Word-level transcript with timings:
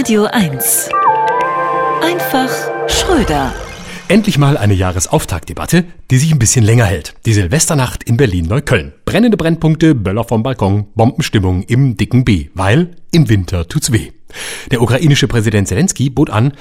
Radio 0.00 0.24
1. 0.24 0.88
Einfach 2.02 2.48
Schröder. 2.88 3.52
Endlich 4.08 4.38
mal 4.38 4.56
eine 4.56 4.72
Jahresauftaktdebatte, 4.72 5.84
die 6.10 6.16
sich 6.16 6.32
ein 6.32 6.38
bisschen 6.38 6.64
länger 6.64 6.86
hält. 6.86 7.12
Die 7.26 7.34
Silvesternacht 7.34 8.04
in 8.04 8.16
Berlin-Neukölln. 8.16 8.94
Brennende 9.04 9.36
Brennpunkte, 9.36 9.94
Böller 9.94 10.24
vom 10.24 10.42
Balkon, 10.42 10.86
Bombenstimmung 10.94 11.64
im 11.64 11.98
dicken 11.98 12.24
B, 12.24 12.48
weil 12.54 12.92
im 13.10 13.28
Winter 13.28 13.68
tut's 13.68 13.92
weh. 13.92 14.12
Der 14.70 14.80
ukrainische 14.80 15.28
Präsident 15.28 15.68
Zelensky 15.68 16.08
bot 16.08 16.30
an, 16.30 16.54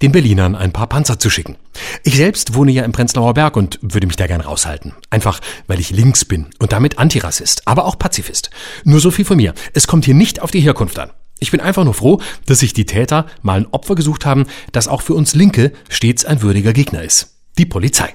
den 0.00 0.12
Berlinern 0.12 0.54
ein 0.54 0.72
paar 0.72 0.86
Panzer 0.86 1.18
zu 1.18 1.28
schicken. 1.28 1.56
Ich 2.02 2.16
selbst 2.16 2.54
wohne 2.54 2.72
ja 2.72 2.82
im 2.82 2.92
Prenzlauer 2.92 3.34
Berg 3.34 3.58
und 3.58 3.78
würde 3.82 4.06
mich 4.06 4.16
da 4.16 4.26
gern 4.26 4.40
raushalten. 4.40 4.94
Einfach, 5.10 5.40
weil 5.66 5.80
ich 5.80 5.90
links 5.90 6.24
bin 6.24 6.46
und 6.60 6.72
damit 6.72 6.98
Antirassist, 6.98 7.68
aber 7.68 7.84
auch 7.84 7.98
Pazifist. 7.98 8.48
Nur 8.84 9.00
so 9.00 9.10
viel 9.10 9.26
von 9.26 9.36
mir. 9.36 9.52
Es 9.74 9.86
kommt 9.86 10.06
hier 10.06 10.14
nicht 10.14 10.40
auf 10.40 10.50
die 10.50 10.60
Herkunft 10.60 10.98
an. 10.98 11.10
Ich 11.38 11.50
bin 11.50 11.60
einfach 11.60 11.84
nur 11.84 11.94
froh, 11.94 12.20
dass 12.46 12.60
sich 12.60 12.72
die 12.72 12.86
Täter 12.86 13.26
mal 13.42 13.60
ein 13.60 13.66
Opfer 13.70 13.94
gesucht 13.94 14.24
haben, 14.24 14.46
das 14.72 14.88
auch 14.88 15.02
für 15.02 15.14
uns 15.14 15.34
Linke 15.34 15.72
stets 15.88 16.24
ein 16.24 16.40
würdiger 16.40 16.72
Gegner 16.72 17.02
ist. 17.02 17.36
Die 17.58 17.66
Polizei. 17.66 18.14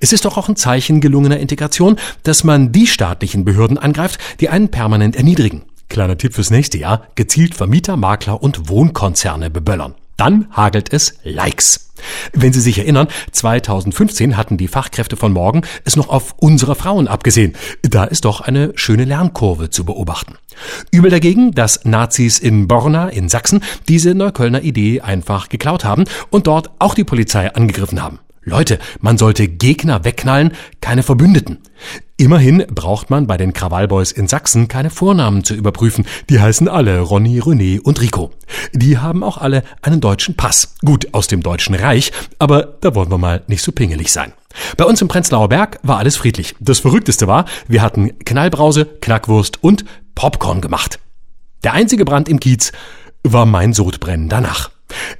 Es 0.00 0.12
ist 0.12 0.24
doch 0.24 0.36
auch 0.36 0.48
ein 0.48 0.56
Zeichen 0.56 1.00
gelungener 1.00 1.38
Integration, 1.38 1.98
dass 2.22 2.44
man 2.44 2.72
die 2.72 2.86
staatlichen 2.86 3.44
Behörden 3.44 3.78
angreift, 3.78 4.18
die 4.40 4.48
einen 4.48 4.70
permanent 4.70 5.16
erniedrigen. 5.16 5.62
Kleiner 5.88 6.16
Tipp 6.16 6.34
fürs 6.34 6.50
nächste 6.50 6.78
Jahr, 6.78 7.06
gezielt 7.14 7.54
Vermieter, 7.54 7.96
Makler 7.96 8.42
und 8.42 8.68
Wohnkonzerne 8.68 9.50
beböllern. 9.50 9.94
Dann 10.22 10.46
hagelt 10.52 10.92
es 10.92 11.14
Likes. 11.24 11.90
Wenn 12.32 12.52
Sie 12.52 12.60
sich 12.60 12.78
erinnern, 12.78 13.08
2015 13.32 14.36
hatten 14.36 14.56
die 14.56 14.68
Fachkräfte 14.68 15.16
von 15.16 15.32
morgen 15.32 15.62
es 15.84 15.96
noch 15.96 16.10
auf 16.10 16.36
unsere 16.38 16.76
Frauen 16.76 17.08
abgesehen. 17.08 17.54
Da 17.82 18.04
ist 18.04 18.24
doch 18.24 18.40
eine 18.40 18.70
schöne 18.76 19.04
Lernkurve 19.04 19.70
zu 19.70 19.84
beobachten. 19.84 20.36
Übel 20.92 21.10
dagegen, 21.10 21.50
dass 21.50 21.84
Nazis 21.84 22.38
in 22.38 22.68
Borna 22.68 23.08
in 23.08 23.28
Sachsen 23.28 23.64
diese 23.88 24.14
Neuköllner 24.14 24.62
Idee 24.62 25.00
einfach 25.00 25.48
geklaut 25.48 25.84
haben 25.84 26.04
und 26.30 26.46
dort 26.46 26.70
auch 26.78 26.94
die 26.94 27.02
Polizei 27.02 27.52
angegriffen 27.52 28.00
haben. 28.00 28.20
Leute, 28.44 28.78
man 29.00 29.18
sollte 29.18 29.48
Gegner 29.48 30.04
wegknallen, 30.04 30.52
keine 30.80 31.02
Verbündeten. 31.02 31.58
Immerhin 32.22 32.64
braucht 32.72 33.10
man 33.10 33.26
bei 33.26 33.36
den 33.36 33.52
Krawallboys 33.52 34.12
in 34.12 34.28
Sachsen 34.28 34.68
keine 34.68 34.90
Vornamen 34.90 35.42
zu 35.42 35.54
überprüfen. 35.54 36.06
Die 36.30 36.38
heißen 36.38 36.68
alle 36.68 37.00
Ronny, 37.00 37.40
René 37.40 37.80
und 37.80 38.00
Rico. 38.00 38.30
Die 38.72 38.98
haben 38.98 39.24
auch 39.24 39.38
alle 39.38 39.64
einen 39.82 40.00
deutschen 40.00 40.36
Pass. 40.36 40.76
Gut, 40.84 41.08
aus 41.14 41.26
dem 41.26 41.42
Deutschen 41.42 41.74
Reich, 41.74 42.12
aber 42.38 42.78
da 42.80 42.94
wollen 42.94 43.10
wir 43.10 43.18
mal 43.18 43.42
nicht 43.48 43.64
so 43.64 43.72
pingelig 43.72 44.12
sein. 44.12 44.32
Bei 44.76 44.84
uns 44.84 45.02
im 45.02 45.08
Prenzlauer 45.08 45.48
Berg 45.48 45.80
war 45.82 45.98
alles 45.98 46.16
friedlich. 46.16 46.54
Das 46.60 46.78
Verrückteste 46.78 47.26
war, 47.26 47.44
wir 47.66 47.82
hatten 47.82 48.16
Knallbrause, 48.20 48.84
Knackwurst 48.84 49.60
und 49.60 49.84
Popcorn 50.14 50.60
gemacht. 50.60 51.00
Der 51.64 51.72
einzige 51.72 52.04
Brand 52.04 52.28
im 52.28 52.38
Kiez 52.38 52.70
war 53.24 53.46
mein 53.46 53.72
Sodbrennen 53.72 54.28
danach. 54.28 54.70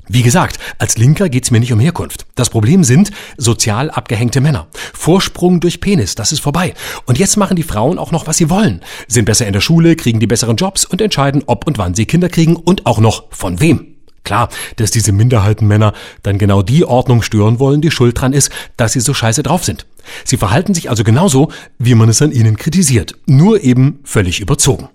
Wie 0.09 0.23
gesagt, 0.23 0.59
als 0.79 0.99
Linker 0.99 1.29
geht's 1.29 1.51
mir 1.51 1.61
nicht 1.61 1.73
um 1.73 1.81
Herkunft. 1.81 2.27
Das 2.35 2.51
Problem 2.51 2.85
sind 2.85 3.11
sozial 3.37 3.91
abgehängte 3.91 4.41
Männer. 4.41 4.67
Vorsprung 4.93 5.61
durch 5.61 5.81
Penis, 5.81 6.15
das 6.15 6.33
ist 6.33 6.41
vorbei. 6.41 6.75
Und 7.07 7.19
jetzt 7.19 7.37
machen 7.37 7.57
die 7.57 7.63
Frauen 7.63 7.99
auch 7.99 8.13
noch, 8.13 8.27
was 8.27 8.37
sie 8.37 8.51
wollen. 8.51 8.81
Sind 9.09 9.25
besser 9.25 9.47
in 9.47 9.53
der 9.53 9.61
Schule, 9.61 9.97
kriegen 9.97 10.21
die 10.21 10.27
besseren 10.27 10.57
Jobs 10.57 10.85
und 10.85 11.01
entscheiden, 11.01 11.45
ob 11.47 11.67
und 11.67 11.79
wann 11.79 11.95
sie 11.95 12.07
Kinder 12.07 12.29
kriegen 12.29 12.57
und 12.57 12.87
auch 12.87 12.99
noch 12.99 13.25
von 13.31 13.61
wem. 13.61 13.93
Klar, 14.25 14.51
dass 14.77 14.93
diese 14.93 15.11
Minderheitenmänner 15.13 15.95
dann 16.23 16.39
genau 16.39 16.63
die 16.63 16.85
Ordnung 16.85 17.23
stören 17.23 17.59
wollen, 17.59 17.81
die 17.81 17.91
schuld 17.91 18.21
dran 18.21 18.33
ist, 18.33 18.51
dass 18.77 18.93
sie 18.93 19.01
so 19.01 19.15
scheiße 19.15 19.43
drauf 19.43 19.65
sind. 19.65 19.87
Sie 20.25 20.37
verhalten 20.37 20.75
sich 20.75 20.91
also 20.91 21.03
genauso, 21.05 21.51
wie 21.79 21.95
man 21.95 22.09
es 22.09 22.23
an 22.23 22.33
ihnen 22.33 22.57
kritisiert, 22.57 23.15
nur 23.27 23.63
eben 23.63 23.99
völlig 24.05 24.41
überzogen. 24.41 24.89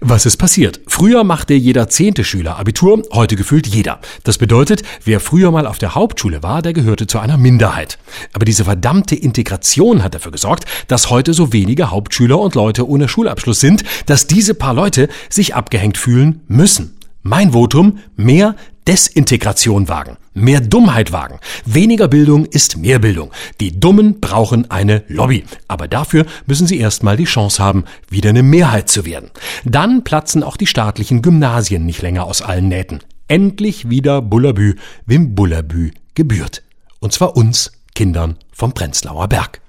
Was 0.00 0.26
ist 0.26 0.36
passiert? 0.36 0.80
Früher 0.86 1.24
machte 1.24 1.54
jeder 1.54 1.88
zehnte 1.88 2.24
Schüler 2.24 2.58
Abitur, 2.58 3.02
heute 3.12 3.36
gefühlt 3.36 3.66
jeder. 3.66 4.00
Das 4.22 4.38
bedeutet, 4.38 4.82
wer 5.04 5.20
früher 5.20 5.50
mal 5.50 5.66
auf 5.66 5.78
der 5.78 5.94
Hauptschule 5.94 6.42
war, 6.42 6.62
der 6.62 6.72
gehörte 6.72 7.06
zu 7.06 7.18
einer 7.18 7.38
Minderheit. 7.38 7.98
Aber 8.32 8.44
diese 8.44 8.64
verdammte 8.64 9.14
Integration 9.14 10.02
hat 10.02 10.14
dafür 10.14 10.32
gesorgt, 10.32 10.64
dass 10.88 11.10
heute 11.10 11.34
so 11.34 11.52
wenige 11.52 11.90
Hauptschüler 11.90 12.38
und 12.38 12.54
Leute 12.54 12.88
ohne 12.88 13.08
Schulabschluss 13.08 13.60
sind, 13.60 13.84
dass 14.06 14.26
diese 14.26 14.54
paar 14.54 14.74
Leute 14.74 15.08
sich 15.28 15.54
abgehängt 15.54 15.98
fühlen 15.98 16.42
müssen. 16.48 16.96
Mein 17.22 17.52
Votum, 17.52 17.98
mehr 18.16 18.54
Desintegration 18.86 19.88
wagen, 19.88 20.18
mehr 20.34 20.60
Dummheit 20.60 21.12
wagen. 21.12 21.38
Weniger 21.64 22.08
Bildung 22.08 22.44
ist 22.44 22.76
mehr 22.76 22.98
Bildung. 22.98 23.30
Die 23.60 23.78
Dummen 23.80 24.20
brauchen 24.20 24.70
eine 24.70 25.04
Lobby. 25.08 25.44
Aber 25.68 25.88
dafür 25.88 26.26
müssen 26.46 26.66
sie 26.66 26.78
erstmal 26.78 27.16
die 27.16 27.24
Chance 27.24 27.62
haben, 27.62 27.84
wieder 28.10 28.30
eine 28.30 28.42
Mehrheit 28.42 28.88
zu 28.88 29.04
werden. 29.06 29.30
Dann 29.64 30.04
platzen 30.04 30.42
auch 30.42 30.56
die 30.56 30.66
staatlichen 30.66 31.22
Gymnasien 31.22 31.86
nicht 31.86 32.02
länger 32.02 32.24
aus 32.24 32.42
allen 32.42 32.68
Nähten. 32.68 33.00
Endlich 33.28 33.88
wieder 33.88 34.20
Bullabü, 34.20 34.74
wem 35.06 35.34
Bullabü 35.34 35.92
gebührt. 36.14 36.62
Und 37.00 37.12
zwar 37.12 37.36
uns, 37.36 37.72
Kindern 37.94 38.36
vom 38.52 38.72
Prenzlauer 38.72 39.28
Berg. 39.28 39.60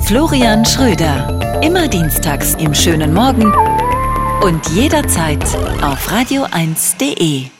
Florian 0.00 0.64
Schröder. 0.64 1.60
Immer 1.62 1.88
dienstags 1.88 2.54
im 2.54 2.72
schönen 2.72 3.12
Morgen 3.12 3.52
und 4.42 4.66
jederzeit 4.68 5.42
auf 5.82 6.10
radio1.de. 6.10 7.57